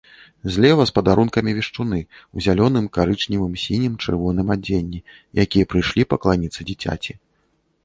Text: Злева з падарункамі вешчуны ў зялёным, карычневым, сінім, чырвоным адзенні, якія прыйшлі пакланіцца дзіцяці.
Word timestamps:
Злева 0.53 0.83
з 0.89 0.93
падарункамі 0.97 1.51
вешчуны 1.57 1.99
ў 2.05 2.37
зялёным, 2.45 2.85
карычневым, 2.97 3.53
сінім, 3.65 3.93
чырвоным 4.07 4.47
адзенні, 4.57 5.05
якія 5.47 5.69
прыйшлі 5.75 6.09
пакланіцца 6.17 6.61
дзіцяці. 6.73 7.13